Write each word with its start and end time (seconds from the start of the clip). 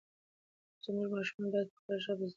زموږ 0.83 1.07
ماشومان 1.15 1.47
باید 1.53 1.67
په 1.71 1.77
خپله 1.79 1.97
ژبه 2.03 2.15
زده 2.15 2.17
کړه 2.19 2.19
وکړي. 2.27 2.29